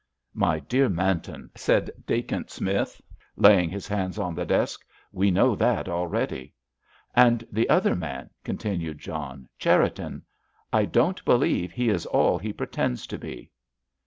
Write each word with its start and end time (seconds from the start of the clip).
"My 0.33 0.59
dear 0.59 0.89
Manton," 0.89 1.51
said 1.53 1.91
Dacent 2.07 2.49
Smith, 2.49 2.99
laying 3.35 3.69
his 3.69 3.87
hands 3.87 4.17
on 4.17 4.33
the 4.33 4.47
desk, 4.47 4.83
"we 5.11 5.29
know 5.29 5.53
that 5.55 5.87
already." 5.87 6.55
"And 7.15 7.45
the 7.51 7.69
other 7.69 7.95
man," 7.95 8.31
continued 8.43 8.97
John, 8.97 9.47
"Cherriton. 9.59 10.23
I 10.73 10.85
don't 10.85 11.23
believe 11.23 11.71
he 11.71 11.89
is 11.89 12.07
all 12.07 12.39
he 12.39 12.51
pretends 12.51 13.05
to 13.05 13.19
be." 13.19 13.51